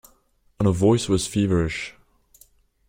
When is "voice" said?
0.73-1.07